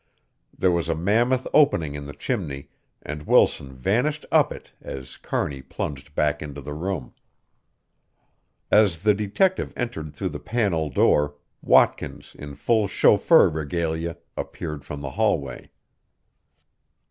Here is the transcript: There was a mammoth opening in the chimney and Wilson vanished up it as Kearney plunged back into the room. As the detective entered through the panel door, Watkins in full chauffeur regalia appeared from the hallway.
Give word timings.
There 0.57 0.71
was 0.71 0.89
a 0.89 0.95
mammoth 0.95 1.45
opening 1.53 1.93
in 1.93 2.07
the 2.07 2.13
chimney 2.13 2.69
and 3.03 3.27
Wilson 3.27 3.75
vanished 3.75 4.25
up 4.31 4.51
it 4.51 4.71
as 4.81 5.15
Kearney 5.15 5.61
plunged 5.61 6.15
back 6.15 6.41
into 6.41 6.59
the 6.59 6.73
room. 6.73 7.13
As 8.71 9.03
the 9.03 9.13
detective 9.13 9.71
entered 9.77 10.15
through 10.15 10.29
the 10.29 10.39
panel 10.39 10.89
door, 10.89 11.35
Watkins 11.61 12.33
in 12.33 12.55
full 12.55 12.87
chauffeur 12.87 13.47
regalia 13.49 14.17
appeared 14.35 14.83
from 14.83 15.01
the 15.01 15.11
hallway. 15.11 15.69